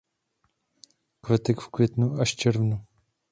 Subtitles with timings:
[1.21, 2.85] Kvete v květnu až červnu.